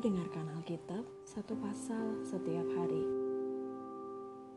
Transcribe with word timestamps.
Dengarkan 0.00 0.48
Alkitab 0.56 1.04
satu 1.28 1.52
pasal 1.60 2.24
setiap 2.24 2.64
hari. 2.72 3.04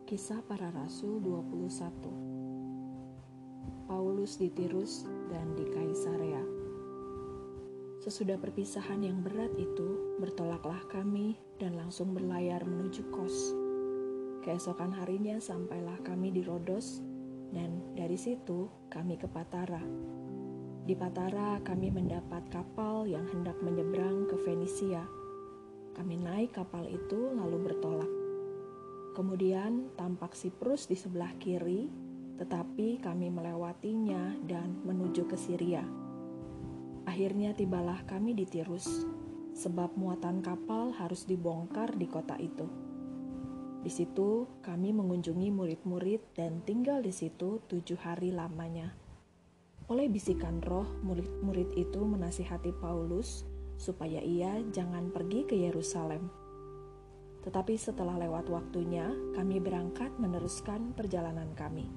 Kisah 0.07 0.39
para 0.47 0.71
Rasul 0.71 1.19
21 1.19 1.99
Paulus 3.83 4.39
di 4.39 4.47
Tirus 4.55 5.03
dan 5.27 5.51
di 5.59 5.67
Kaisarea 5.67 6.39
Sesudah 7.99 8.39
perpisahan 8.39 9.03
yang 9.03 9.19
berat 9.19 9.51
itu, 9.59 10.15
bertolaklah 10.23 10.79
kami 10.87 11.35
dan 11.59 11.75
langsung 11.75 12.15
berlayar 12.15 12.63
menuju 12.63 13.11
kos. 13.11 13.51
Keesokan 14.47 14.95
harinya 14.95 15.43
sampailah 15.43 15.99
kami 16.07 16.31
di 16.31 16.39
Rodos 16.39 17.03
dan 17.51 17.83
dari 17.99 18.15
situ 18.15 18.71
kami 18.87 19.19
ke 19.19 19.27
Patara 19.27 19.83
di 20.83 20.99
Patara, 20.99 21.63
kami 21.63 21.95
mendapat 21.95 22.43
kapal 22.51 23.07
yang 23.07 23.23
hendak 23.31 23.55
menyeberang 23.63 24.27
ke 24.27 24.35
Venesia. 24.43 25.22
Kami 25.93 26.17
naik 26.17 26.57
kapal 26.57 26.89
itu 26.89 27.29
lalu 27.37 27.69
bertolak. 27.69 28.09
Kemudian 29.13 29.93
tampak 29.93 30.33
Siprus 30.33 30.89
di 30.89 30.97
sebelah 30.97 31.29
kiri, 31.37 31.85
tetapi 32.41 32.97
kami 32.97 33.29
melewatinya 33.29 34.33
dan 34.49 34.81
menuju 34.81 35.29
ke 35.29 35.37
Syria. 35.37 35.85
Akhirnya 37.05 37.53
tibalah 37.53 38.01
kami 38.09 38.33
di 38.33 38.49
Tirus, 38.49 39.05
sebab 39.53 39.93
muatan 39.93 40.41
kapal 40.41 40.89
harus 40.97 41.29
dibongkar 41.29 41.93
di 41.93 42.09
kota 42.09 42.41
itu. 42.41 42.65
Di 43.85 43.91
situ 43.93 44.49
kami 44.65 44.95
mengunjungi 44.97 45.53
murid-murid 45.53 46.33
dan 46.33 46.65
tinggal 46.65 47.05
di 47.05 47.13
situ 47.13 47.61
tujuh 47.69 48.01
hari 48.01 48.33
lamanya. 48.33 48.97
Oleh 49.93 50.09
bisikan 50.09 50.57
roh, 50.63 50.87
murid-murid 51.05 51.75
itu 51.77 52.01
menasihati 52.01 52.73
Paulus 52.81 53.45
supaya 53.83 54.23
ia 54.23 54.63
jangan 54.71 55.11
pergi 55.11 55.43
ke 55.43 55.59
Yerusalem. 55.59 56.31
Tetapi 57.43 57.75
setelah 57.75 58.15
lewat 58.15 58.47
waktunya, 58.47 59.11
kami 59.35 59.59
berangkat 59.59 60.15
meneruskan 60.15 60.95
perjalanan 60.95 61.51
kami. 61.59 61.91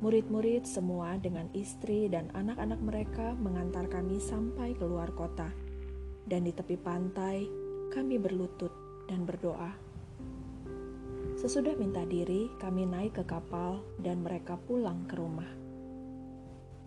Murid-murid 0.00 0.64
semua 0.64 1.20
dengan 1.20 1.52
istri 1.52 2.08
dan 2.08 2.32
anak-anak 2.32 2.80
mereka 2.80 3.36
mengantar 3.36 3.92
kami 3.92 4.16
sampai 4.16 4.72
keluar 4.72 5.12
kota. 5.12 5.52
Dan 6.24 6.48
di 6.48 6.56
tepi 6.56 6.80
pantai, 6.80 7.44
kami 7.92 8.16
berlutut 8.16 8.72
dan 9.04 9.28
berdoa. 9.28 9.68
Sesudah 11.36 11.76
minta 11.76 12.08
diri, 12.08 12.48
kami 12.56 12.88
naik 12.88 13.20
ke 13.20 13.24
kapal 13.28 13.84
dan 14.00 14.24
mereka 14.24 14.56
pulang 14.56 15.04
ke 15.04 15.14
rumah. 15.20 15.50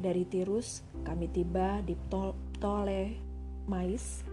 Dari 0.01 0.25
Tirus, 0.25 0.81
kami 1.05 1.29
tiba 1.29 1.85
di 1.85 1.93
Ptole 1.93 3.30
Mais, 3.69 4.23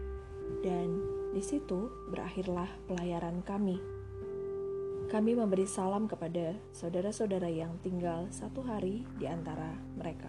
dan 0.64 1.00
di 1.36 1.42
situ 1.44 1.92
berakhirlah 2.08 2.68
pelayaran 2.88 3.44
kami. 3.44 3.76
Kami 5.08 5.32
memberi 5.32 5.64
salam 5.64 6.04
kepada 6.04 6.52
saudara-saudara 6.72 7.48
yang 7.48 7.80
tinggal 7.80 8.28
satu 8.28 8.60
hari 8.60 9.08
di 9.16 9.24
antara 9.24 9.72
mereka. 9.96 10.28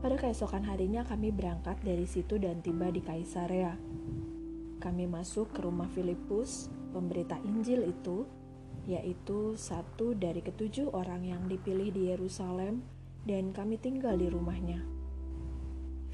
Pada 0.00 0.16
keesokan 0.16 0.64
harinya 0.64 1.04
kami 1.04 1.30
berangkat 1.30 1.78
dari 1.84 2.08
situ 2.08 2.40
dan 2.40 2.64
tiba 2.64 2.88
di 2.90 2.98
Kaisarea. 3.04 3.76
Kami 4.80 5.04
masuk 5.04 5.52
ke 5.52 5.60
rumah 5.60 5.86
Filipus, 5.92 6.72
pemberita 6.90 7.36
Injil 7.44 7.84
itu, 7.84 8.24
yaitu 8.88 9.54
satu 9.60 10.16
dari 10.16 10.40
ketujuh 10.40 10.90
orang 10.96 11.28
yang 11.28 11.44
dipilih 11.46 11.92
di 11.92 12.08
Yerusalem, 12.10 12.80
dan 13.28 13.52
kami 13.52 13.76
tinggal 13.76 14.16
di 14.16 14.32
rumahnya. 14.32 14.99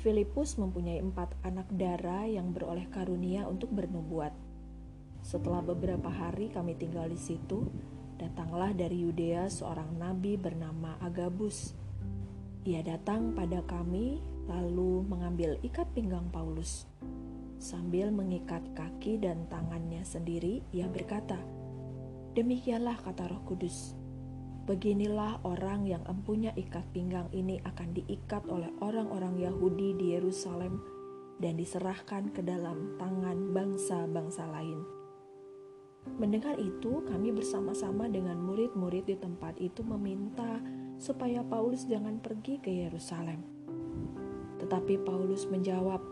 Filipus 0.07 0.55
mempunyai 0.55 1.03
empat 1.03 1.35
anak 1.43 1.67
darah 1.75 2.31
yang 2.31 2.55
beroleh 2.55 2.87
karunia 2.95 3.43
untuk 3.51 3.75
bernubuat. 3.75 4.31
Setelah 5.19 5.67
beberapa 5.67 6.07
hari 6.07 6.47
kami 6.47 6.79
tinggal 6.79 7.11
di 7.11 7.19
situ, 7.19 7.67
datanglah 8.15 8.71
dari 8.71 9.03
Yudea 9.03 9.51
seorang 9.51 9.99
nabi 9.99 10.39
bernama 10.39 10.95
Agabus. 11.03 11.75
Ia 12.63 12.87
datang 12.87 13.35
pada 13.35 13.67
kami 13.67 14.23
lalu 14.47 15.03
mengambil 15.11 15.59
ikat 15.67 15.91
pinggang 15.91 16.31
Paulus. 16.31 16.87
Sambil 17.59 18.15
mengikat 18.15 18.63
kaki 18.79 19.19
dan 19.19 19.51
tangannya 19.51 20.07
sendiri, 20.07 20.63
ia 20.71 20.87
berkata, 20.87 21.43
Demikianlah 22.39 23.03
kata 23.03 23.27
Roh 23.27 23.43
Kudus. 23.43 23.99
Beginilah 24.67 25.47
orang 25.47 25.87
yang 25.87 26.03
empunya 26.11 26.51
ikat 26.59 26.83
pinggang 26.91 27.31
ini 27.31 27.63
akan 27.63 27.95
diikat 27.95 28.51
oleh 28.51 28.67
orang-orang 28.83 29.39
Yahudi 29.39 29.95
di 29.95 30.19
Yerusalem 30.19 30.83
dan 31.39 31.55
diserahkan 31.55 32.35
ke 32.35 32.43
dalam 32.43 32.99
tangan 32.99 33.55
bangsa-bangsa 33.55 34.43
lain. 34.51 34.83
Mendengar 36.19 36.59
itu, 36.59 36.99
kami 37.07 37.31
bersama-sama 37.31 38.11
dengan 38.11 38.43
murid-murid 38.43 39.07
di 39.07 39.15
tempat 39.15 39.55
itu 39.63 39.87
meminta 39.87 40.59
supaya 40.99 41.47
Paulus 41.47 41.87
jangan 41.87 42.19
pergi 42.19 42.59
ke 42.59 42.67
Yerusalem. 42.67 43.47
Tetapi 44.59 44.99
Paulus 45.07 45.47
menjawab, 45.47 46.03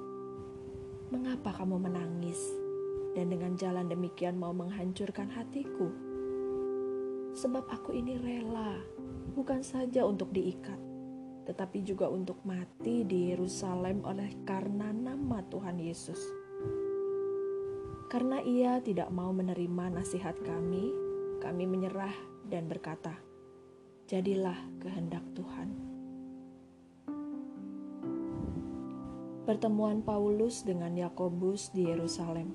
"Mengapa 1.10 1.58
kamu 1.58 1.90
menangis 1.90 2.38
dan 3.18 3.34
dengan 3.34 3.58
jalan 3.58 3.90
demikian 3.90 4.38
mau 4.38 4.54
menghancurkan 4.54 5.26
hatiku?" 5.34 6.03
Sebab 7.34 7.66
aku 7.66 7.90
ini 7.90 8.14
rela, 8.14 8.78
bukan 9.34 9.60
saja 9.66 10.06
untuk 10.06 10.30
diikat, 10.30 10.78
tetapi 11.50 11.82
juga 11.82 12.06
untuk 12.06 12.38
mati 12.46 13.02
di 13.02 13.34
Yerusalem 13.34 14.06
oleh 14.06 14.30
karena 14.46 14.94
nama 14.94 15.42
Tuhan 15.50 15.82
Yesus. 15.82 16.22
Karena 18.06 18.38
ia 18.46 18.78
tidak 18.78 19.10
mau 19.10 19.34
menerima 19.34 19.98
nasihat 19.98 20.38
kami, 20.46 20.94
kami 21.42 21.66
menyerah 21.66 22.14
dan 22.46 22.70
berkata, 22.70 23.18
"Jadilah 24.06 24.56
kehendak 24.78 25.26
Tuhan." 25.34 25.94
Pertemuan 29.44 30.00
Paulus 30.00 30.62
dengan 30.62 30.94
Yakobus 30.94 31.74
di 31.74 31.90
Yerusalem. 31.90 32.48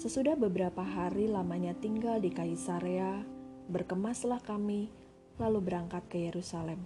Sesudah 0.00 0.32
beberapa 0.32 0.80
hari 0.80 1.28
lamanya 1.28 1.76
tinggal 1.76 2.16
di 2.16 2.32
Kaisarea, 2.32 3.20
berkemaslah 3.70 4.42
kami, 4.42 4.90
lalu 5.38 5.62
berangkat 5.62 6.02
ke 6.10 6.26
Yerusalem. 6.26 6.82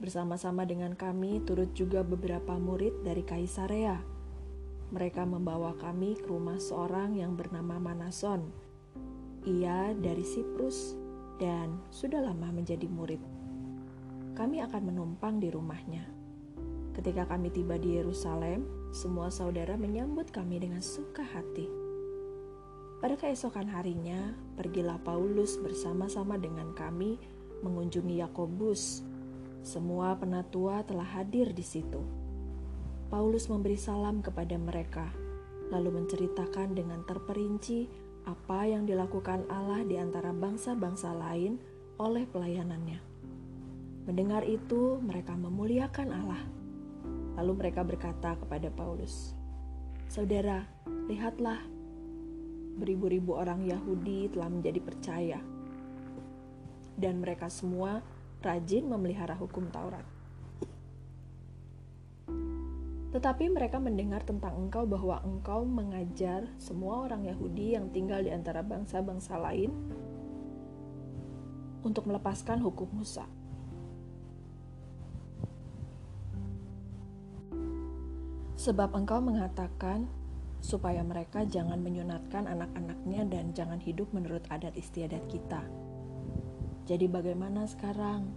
Bersama-sama 0.00 0.64
dengan 0.64 0.96
kami 0.96 1.44
turut 1.44 1.76
juga 1.76 2.00
beberapa 2.00 2.56
murid 2.56 3.04
dari 3.04 3.20
Kaisarea. 3.20 4.00
Mereka 4.90 5.28
membawa 5.28 5.76
kami 5.76 6.16
ke 6.16 6.24
rumah 6.24 6.56
seorang 6.56 7.14
yang 7.20 7.36
bernama 7.36 7.76
Manason. 7.76 8.48
Ia 9.44 9.92
dari 9.92 10.24
Siprus 10.24 10.96
dan 11.36 11.76
sudah 11.92 12.24
lama 12.24 12.48
menjadi 12.48 12.88
murid. 12.88 13.20
Kami 14.32 14.64
akan 14.64 14.82
menumpang 14.88 15.36
di 15.36 15.52
rumahnya. 15.52 16.08
Ketika 16.96 17.28
kami 17.28 17.52
tiba 17.52 17.76
di 17.76 18.00
Yerusalem, 18.00 18.64
semua 18.90 19.28
saudara 19.28 19.76
menyambut 19.76 20.32
kami 20.32 20.58
dengan 20.64 20.80
suka 20.80 21.22
hati. 21.22 21.89
Pada 23.00 23.16
keesokan 23.16 23.64
harinya, 23.72 24.36
pergilah 24.60 25.00
Paulus 25.00 25.56
bersama-sama 25.56 26.36
dengan 26.36 26.76
kami 26.76 27.16
mengunjungi 27.64 28.20
Yakobus. 28.20 29.00
Semua 29.64 30.12
penatua 30.20 30.84
telah 30.84 31.08
hadir 31.16 31.56
di 31.56 31.64
situ. 31.64 32.04
Paulus 33.08 33.48
memberi 33.48 33.80
salam 33.80 34.20
kepada 34.20 34.52
mereka, 34.60 35.08
lalu 35.72 35.96
menceritakan 35.96 36.76
dengan 36.76 37.00
terperinci 37.08 37.88
apa 38.28 38.68
yang 38.68 38.84
dilakukan 38.84 39.48
Allah 39.48 39.80
di 39.80 39.96
antara 39.96 40.36
bangsa-bangsa 40.36 41.16
lain 41.16 41.56
oleh 41.96 42.28
pelayanannya. 42.28 43.00
Mendengar 44.04 44.44
itu, 44.44 45.00
mereka 45.00 45.32
memuliakan 45.40 46.08
Allah. 46.12 46.44
Lalu 47.40 47.64
mereka 47.64 47.80
berkata 47.80 48.36
kepada 48.36 48.68
Paulus, 48.68 49.32
"Saudara, 50.12 50.68
lihatlah 51.08 51.79
beribu-ribu 52.80 53.36
orang 53.36 53.68
Yahudi 53.68 54.32
telah 54.32 54.48
menjadi 54.48 54.80
percaya, 54.80 55.40
dan 56.96 57.20
mereka 57.20 57.52
semua 57.52 58.00
rajin 58.40 58.88
memelihara 58.88 59.36
hukum 59.36 59.68
Taurat. 59.68 60.04
Tetapi 63.10 63.50
mereka 63.50 63.82
mendengar 63.82 64.22
tentang 64.22 64.54
engkau 64.54 64.86
bahwa 64.86 65.18
engkau 65.26 65.66
mengajar 65.66 66.46
semua 66.62 67.04
orang 67.10 67.26
Yahudi 67.26 67.74
yang 67.74 67.90
tinggal 67.90 68.22
di 68.22 68.30
antara 68.30 68.62
bangsa-bangsa 68.62 69.34
lain 69.34 69.74
untuk 71.82 72.06
melepaskan 72.06 72.62
hukum 72.62 72.86
Musa. 72.94 73.26
Sebab 78.60 78.92
engkau 78.92 79.18
mengatakan 79.24 80.04
supaya 80.60 81.00
mereka 81.00 81.44
jangan 81.48 81.80
menyunatkan 81.80 82.44
anak-anaknya 82.44 83.24
dan 83.28 83.52
jangan 83.56 83.80
hidup 83.80 84.12
menurut 84.12 84.44
adat 84.52 84.76
istiadat 84.76 85.24
kita. 85.28 85.64
Jadi 86.84 87.08
bagaimana 87.08 87.64
sekarang? 87.64 88.28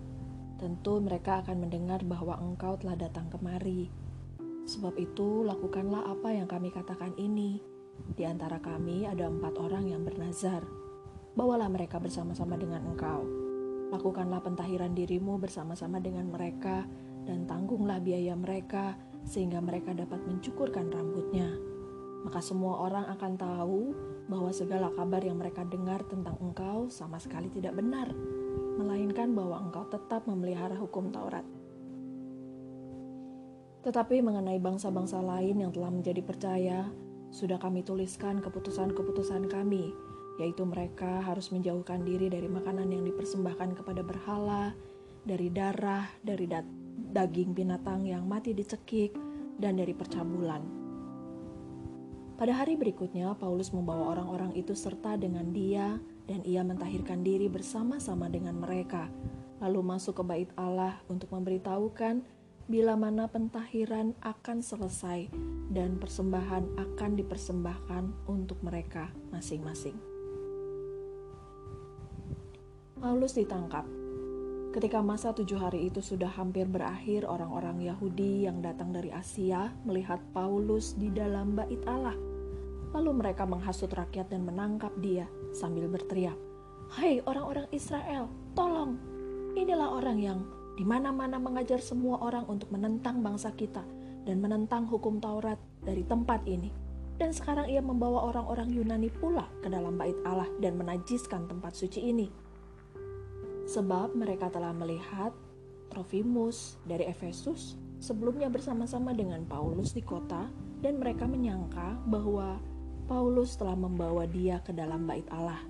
Tentu 0.56 1.04
mereka 1.04 1.44
akan 1.44 1.68
mendengar 1.68 2.00
bahwa 2.08 2.40
engkau 2.40 2.80
telah 2.80 2.96
datang 2.96 3.28
kemari. 3.28 3.92
Sebab 4.64 4.96
itu, 4.96 5.44
lakukanlah 5.44 6.08
apa 6.08 6.32
yang 6.32 6.48
kami 6.48 6.72
katakan 6.72 7.12
ini. 7.20 7.60
Di 8.16 8.24
antara 8.24 8.64
kami 8.64 9.04
ada 9.04 9.28
empat 9.28 9.60
orang 9.60 9.92
yang 9.92 10.08
bernazar. 10.08 10.64
Bawalah 11.36 11.68
mereka 11.68 12.00
bersama-sama 12.00 12.56
dengan 12.56 12.86
engkau. 12.88 13.28
Lakukanlah 13.92 14.40
pentahiran 14.40 14.96
dirimu 14.96 15.42
bersama-sama 15.42 16.00
dengan 16.00 16.32
mereka, 16.32 16.88
dan 17.28 17.44
tanggunglah 17.50 18.00
biaya 18.00 18.38
mereka, 18.38 18.96
sehingga 19.28 19.60
mereka 19.60 19.92
dapat 19.92 20.22
mencukurkan 20.30 20.94
rambutnya. 20.94 21.73
Maka 22.34 22.50
semua 22.50 22.90
orang 22.90 23.06
akan 23.14 23.34
tahu 23.38 23.94
bahwa 24.26 24.50
segala 24.50 24.90
kabar 24.90 25.22
yang 25.22 25.38
mereka 25.38 25.62
dengar 25.70 26.02
tentang 26.10 26.34
engkau 26.42 26.90
sama 26.90 27.22
sekali 27.22 27.46
tidak 27.54 27.78
benar, 27.78 28.10
melainkan 28.74 29.38
bahwa 29.38 29.62
engkau 29.62 29.86
tetap 29.86 30.26
memelihara 30.26 30.74
hukum 30.74 31.14
Taurat. 31.14 31.46
Tetapi 33.86 34.26
mengenai 34.26 34.58
bangsa-bangsa 34.58 35.22
lain 35.22 35.62
yang 35.62 35.70
telah 35.78 35.94
menjadi 35.94 36.26
percaya, 36.26 36.90
sudah 37.30 37.62
kami 37.62 37.86
tuliskan 37.86 38.42
keputusan-keputusan 38.42 39.46
kami, 39.54 39.94
yaitu 40.42 40.66
mereka 40.66 41.22
harus 41.22 41.54
menjauhkan 41.54 42.02
diri 42.02 42.34
dari 42.34 42.50
makanan 42.50 42.90
yang 42.90 43.06
dipersembahkan 43.14 43.78
kepada 43.78 44.02
berhala, 44.02 44.74
dari 45.22 45.54
darah, 45.54 46.10
dari 46.26 46.50
da 46.50 46.66
daging 47.14 47.54
binatang 47.54 48.10
yang 48.10 48.26
mati 48.26 48.58
dicekik, 48.58 49.14
dan 49.62 49.78
dari 49.78 49.94
percabulan. 49.94 50.83
Pada 52.34 52.50
hari 52.50 52.74
berikutnya, 52.74 53.38
Paulus 53.38 53.70
membawa 53.70 54.18
orang-orang 54.18 54.58
itu 54.58 54.74
serta 54.74 55.14
dengan 55.22 55.54
dia, 55.54 56.02
dan 56.26 56.42
ia 56.48 56.66
mentahirkan 56.66 57.22
diri 57.22 57.46
bersama-sama 57.46 58.26
dengan 58.26 58.58
mereka, 58.58 59.06
lalu 59.62 59.86
masuk 59.86 60.20
ke 60.20 60.24
bait 60.26 60.50
Allah 60.58 60.98
untuk 61.12 61.30
memberitahukan 61.30 62.26
bila 62.66 62.96
mana 62.96 63.28
pentahiran 63.28 64.16
akan 64.24 64.64
selesai 64.64 65.28
dan 65.70 66.00
persembahan 66.00 66.80
akan 66.80 67.12
dipersembahkan 67.20 68.04
untuk 68.32 68.58
mereka 68.64 69.12
masing-masing. 69.36 69.96
Paulus 73.04 73.36
ditangkap. 73.36 74.03
Ketika 74.74 75.06
masa 75.06 75.30
tujuh 75.38 75.62
hari 75.62 75.94
itu 75.94 76.02
sudah 76.02 76.34
hampir 76.34 76.66
berakhir, 76.66 77.30
orang-orang 77.30 77.78
Yahudi 77.78 78.50
yang 78.50 78.58
datang 78.58 78.90
dari 78.90 79.14
Asia 79.14 79.70
melihat 79.86 80.18
Paulus 80.34 80.98
di 80.98 81.14
dalam 81.14 81.54
bait 81.54 81.78
Allah. 81.86 82.18
Lalu 82.98 83.22
mereka 83.22 83.46
menghasut 83.46 83.94
rakyat 83.94 84.34
dan 84.34 84.42
menangkap 84.42 84.90
dia 84.98 85.30
sambil 85.54 85.86
berteriak, 85.86 86.34
Hai 86.90 87.22
orang-orang 87.30 87.70
Israel, 87.70 88.26
tolong, 88.58 88.98
inilah 89.54 89.94
orang 89.94 90.18
yang 90.18 90.42
di 90.74 90.82
mana-mana 90.82 91.38
mengajar 91.38 91.78
semua 91.78 92.18
orang 92.26 92.50
untuk 92.50 92.74
menentang 92.74 93.22
bangsa 93.22 93.54
kita 93.54 93.86
dan 94.26 94.42
menentang 94.42 94.90
hukum 94.90 95.22
Taurat 95.22 95.62
dari 95.86 96.02
tempat 96.02 96.50
ini. 96.50 96.74
Dan 97.22 97.30
sekarang 97.30 97.70
ia 97.70 97.78
membawa 97.78 98.26
orang-orang 98.26 98.74
Yunani 98.74 99.14
pula 99.14 99.46
ke 99.62 99.70
dalam 99.70 100.02
bait 100.02 100.18
Allah 100.26 100.50
dan 100.58 100.82
menajiskan 100.82 101.46
tempat 101.46 101.78
suci 101.78 102.10
ini. 102.10 102.26
Sebab 103.64 104.16
mereka 104.16 104.52
telah 104.52 104.76
melihat 104.76 105.32
Trofimus 105.88 106.82
dari 106.84 107.06
Efesus 107.06 107.78
sebelumnya 108.02 108.52
bersama-sama 108.52 109.16
dengan 109.16 109.46
Paulus 109.48 109.96
di 109.96 110.04
kota 110.04 110.50
dan 110.84 111.00
mereka 111.00 111.24
menyangka 111.24 111.96
bahwa 112.10 112.60
Paulus 113.08 113.56
telah 113.56 113.78
membawa 113.78 114.28
dia 114.28 114.60
ke 114.60 114.76
dalam 114.76 115.08
bait 115.08 115.24
Allah. 115.32 115.62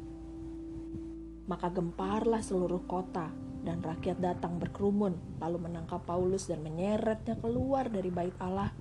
Maka 1.45 1.67
gemparlah 1.69 2.39
seluruh 2.41 2.87
kota 2.87 3.29
dan 3.61 3.83
rakyat 3.83 4.17
datang 4.19 4.57
berkerumun 4.57 5.39
lalu 5.43 5.57
menangkap 5.69 6.01
Paulus 6.03 6.47
dan 6.47 6.63
menyeretnya 6.63 7.35
keluar 7.39 7.91
dari 7.91 8.09
bait 8.09 8.35
Allah 8.39 8.71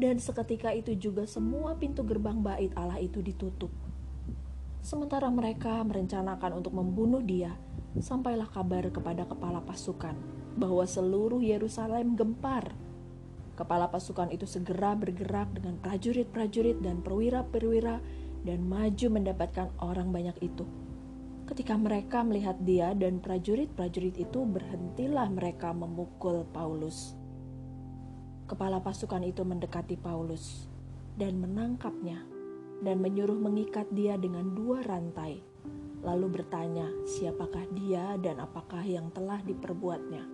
dan 0.00 0.16
seketika 0.16 0.72
itu 0.72 0.96
juga 0.96 1.28
semua 1.28 1.76
pintu 1.76 2.00
gerbang 2.06 2.40
bait 2.40 2.72
Allah 2.72 2.96
itu 3.02 3.20
ditutup. 3.20 3.68
Sementara 4.80 5.28
mereka 5.28 5.84
merencanakan 5.84 6.56
untuk 6.56 6.72
membunuh 6.72 7.20
dia, 7.20 7.52
sampailah 7.98 8.46
kabar 8.46 8.86
kepada 8.94 9.26
kepala 9.26 9.58
pasukan 9.66 10.14
bahwa 10.54 10.86
seluruh 10.86 11.42
Yerusalem 11.42 12.14
gempar. 12.14 12.70
Kepala 13.58 13.90
pasukan 13.90 14.30
itu 14.30 14.46
segera 14.46 14.94
bergerak 14.94 15.50
dengan 15.58 15.82
prajurit-prajurit 15.82 16.78
dan 16.78 17.02
perwira-perwira 17.02 17.98
dan 18.46 18.62
maju 18.64 19.06
mendapatkan 19.10 19.68
orang 19.82 20.14
banyak 20.14 20.38
itu 20.40 20.64
Ketika 21.50 21.74
mereka 21.74 22.22
melihat 22.22 22.54
dia 22.62 22.94
dan 22.94 23.18
prajurit-prajurit 23.18 24.22
itu, 24.22 24.46
berhentilah 24.46 25.26
mereka 25.34 25.74
memukul 25.74 26.46
Paulus. 26.54 27.18
Kepala 28.46 28.78
pasukan 28.78 29.26
itu 29.26 29.42
mendekati 29.42 29.98
Paulus 29.98 30.70
dan 31.18 31.42
menangkapnya 31.42 32.22
dan 32.86 33.02
menyuruh 33.02 33.34
mengikat 33.34 33.90
dia 33.90 34.14
dengan 34.14 34.46
dua 34.54 34.86
rantai, 34.86 35.42
lalu 36.00 36.40
bertanya 36.40 36.88
siapakah 37.04 37.64
dia 37.76 38.16
dan 38.20 38.40
apakah 38.40 38.80
yang 38.84 39.12
telah 39.12 39.40
diperbuatnya. 39.44 40.24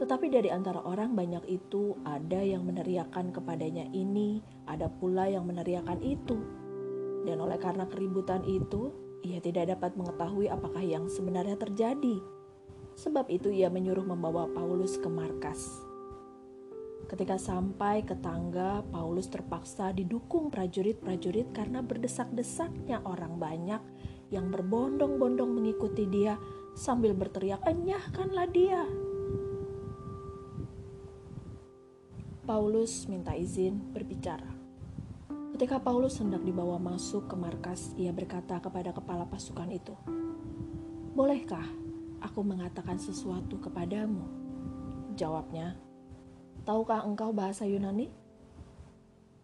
Tetapi 0.00 0.32
dari 0.32 0.48
antara 0.48 0.80
orang 0.80 1.12
banyak 1.12 1.44
itu 1.44 1.92
ada 2.08 2.40
yang 2.40 2.64
meneriakan 2.64 3.36
kepadanya 3.36 3.84
ini, 3.92 4.40
ada 4.64 4.88
pula 4.88 5.28
yang 5.28 5.44
meneriakan 5.44 6.00
itu. 6.00 6.40
Dan 7.28 7.36
oleh 7.44 7.60
karena 7.60 7.84
keributan 7.84 8.40
itu, 8.48 8.88
ia 9.20 9.44
tidak 9.44 9.76
dapat 9.76 9.92
mengetahui 10.00 10.48
apakah 10.48 10.80
yang 10.80 11.04
sebenarnya 11.12 11.60
terjadi. 11.60 12.16
Sebab 12.96 13.28
itu 13.28 13.52
ia 13.52 13.68
menyuruh 13.68 14.08
membawa 14.08 14.48
Paulus 14.48 14.96
ke 14.96 15.08
markas. 15.12 15.84
Ketika 17.04 17.36
sampai 17.36 18.00
ke 18.00 18.16
tangga, 18.24 18.80
Paulus 18.88 19.28
terpaksa 19.28 19.92
didukung 19.92 20.48
prajurit-prajurit 20.48 21.52
karena 21.52 21.84
berdesak-desaknya 21.84 23.04
orang 23.04 23.36
banyak 23.36 23.82
yang 24.30 24.48
berbondong-bondong 24.48 25.50
mengikuti 25.50 26.06
dia 26.06 26.38
sambil 26.78 27.12
berteriak, 27.12 27.60
"Enyahkanlah 27.66 28.46
dia!" 28.50 28.82
Paulus 32.46 33.06
minta 33.06 33.36
izin 33.36 33.94
berbicara. 33.94 34.48
Ketika 35.54 35.76
Paulus 35.76 36.18
hendak 36.18 36.40
dibawa 36.40 36.80
masuk 36.80 37.28
ke 37.28 37.36
markas, 37.36 37.92
ia 38.00 38.10
berkata 38.16 38.58
kepada 38.64 38.96
kepala 38.96 39.28
pasukan 39.28 39.68
itu, 39.68 39.92
"Bolehkah 41.12 41.68
aku 42.24 42.40
mengatakan 42.40 42.96
sesuatu 42.96 43.60
kepadamu?" 43.60 44.24
Jawabnya, 45.20 45.76
"Tahukah 46.64 47.04
engkau 47.04 47.36
bahasa 47.36 47.68
Yunani?" 47.68 48.08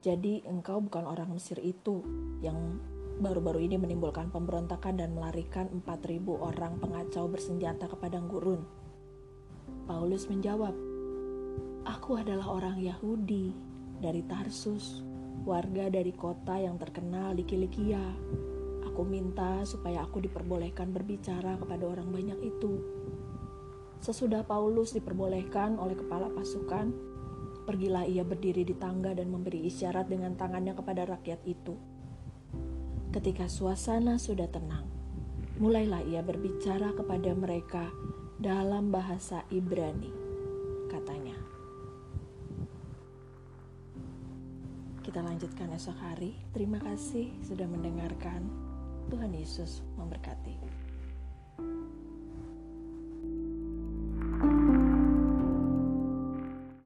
Jadi 0.01 0.47
engkau 0.47 0.79
bukan 0.81 1.05
orang 1.05 1.35
Mesir 1.35 1.59
itu 1.61 2.01
yang 2.39 2.81
baru-baru 3.17 3.65
ini 3.65 3.81
menimbulkan 3.81 4.29
pemberontakan 4.29 5.01
dan 5.01 5.17
melarikan 5.17 5.73
4.000 5.73 6.21
orang 6.37 6.77
pengacau 6.77 7.25
bersenjata 7.29 7.89
ke 7.89 7.97
padang 7.97 8.29
gurun. 8.29 8.61
Paulus 9.89 10.29
menjawab, 10.29 10.75
Aku 11.87 12.19
adalah 12.19 12.51
orang 12.51 12.83
Yahudi 12.83 13.55
dari 14.03 14.21
Tarsus 14.27 15.07
warga 15.47 15.87
dari 15.87 16.11
kota 16.11 16.59
yang 16.59 16.75
terkenal 16.75 17.39
di 17.39 17.47
Kilikia. 17.47 18.03
Aku 18.91 19.07
minta 19.07 19.63
supaya 19.63 20.03
aku 20.03 20.19
diperbolehkan 20.25 20.91
berbicara 20.91 21.55
kepada 21.61 21.85
orang 21.87 22.11
banyak 22.11 22.41
itu. 22.43 22.83
Sesudah 24.03 24.43
Paulus 24.43 24.93
diperbolehkan 24.99 25.79
oleh 25.79 25.95
kepala 25.95 26.33
pasukan, 26.35 26.91
pergilah 27.63 28.03
ia 28.09 28.27
berdiri 28.27 28.67
di 28.67 28.75
tangga 28.75 29.15
dan 29.15 29.31
memberi 29.31 29.71
isyarat 29.71 30.11
dengan 30.11 30.35
tangannya 30.35 30.75
kepada 30.75 31.07
rakyat 31.15 31.41
itu. 31.47 31.96
Ketika 33.17 33.49
suasana 33.49 34.21
sudah 34.21 34.45
tenang, 34.45 34.85
mulailah 35.57 36.05
ia 36.05 36.21
berbicara 36.21 36.93
kepada 36.93 37.33
mereka 37.33 37.89
dalam 38.37 38.93
bahasa 38.93 39.41
Ibrani, 39.49 40.13
katanya. 40.93 41.33
Kita 45.01 45.25
lanjutkan 45.25 45.73
esok 45.73 45.97
hari. 45.97 46.37
Terima 46.53 46.77
kasih 46.77 47.33
sudah 47.41 47.65
mendengarkan. 47.65 48.45
Tuhan 49.09 49.33
Yesus 49.33 49.81
memberkati. 49.97 50.86